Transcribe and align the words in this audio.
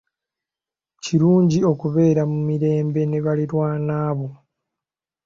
Kirungi 1.03 1.59
okubeera 1.71 2.21
mu 2.31 2.39
mirembe 2.47 3.01
ne 3.05 3.19
baliraanwa 3.25 4.01
bo. 4.17 4.29